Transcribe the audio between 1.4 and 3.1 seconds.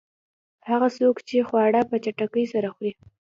خواړه په چټکۍ سره خوري.